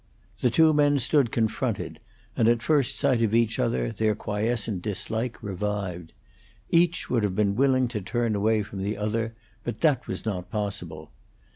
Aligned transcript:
The 0.39 0.49
two 0.49 0.73
men 0.73 0.97
stood 0.97 1.31
confronted, 1.31 1.99
and 2.35 2.47
at 2.49 2.63
first 2.63 2.95
sight 2.97 3.21
of 3.21 3.35
each 3.35 3.59
other 3.59 3.91
their 3.91 4.15
quiescent 4.15 4.81
dislike 4.81 5.43
revived. 5.43 6.11
Each 6.71 7.07
would 7.07 7.21
have 7.21 7.35
been 7.35 7.55
willing 7.55 7.87
to 7.89 8.01
turn 8.01 8.33
away 8.33 8.63
from 8.63 8.81
the 8.81 8.97
other, 8.97 9.35
but 9.63 9.81
that 9.81 10.07
was 10.07 10.25
not 10.25 10.49
possible. 10.49 11.11